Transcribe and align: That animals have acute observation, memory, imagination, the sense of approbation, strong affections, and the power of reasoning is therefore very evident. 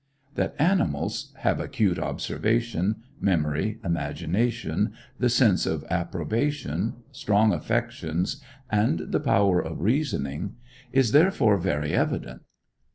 That 0.33 0.55
animals 0.57 1.31
have 1.41 1.59
acute 1.59 1.99
observation, 1.99 3.03
memory, 3.19 3.77
imagination, 3.83 4.93
the 5.19 5.29
sense 5.29 5.67
of 5.67 5.85
approbation, 5.91 6.93
strong 7.11 7.53
affections, 7.53 8.41
and 8.71 9.01
the 9.11 9.19
power 9.19 9.63
of 9.63 9.81
reasoning 9.83 10.55
is 10.91 11.11
therefore 11.11 11.59
very 11.59 11.93
evident. 11.93 12.41